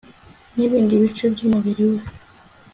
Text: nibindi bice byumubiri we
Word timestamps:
nibindi 0.55 0.93
bice 1.01 1.25
byumubiri 1.33 1.83
we 1.91 1.99